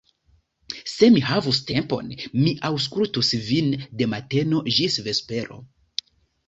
[0.93, 2.09] Se mi havus tempon,
[2.47, 5.63] mi aŭskultus vin de mateno ĝis vespero.